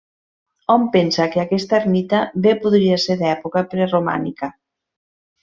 [0.75, 4.53] Hom pensa que aquesta ermita bé podria ser d'època preromànica.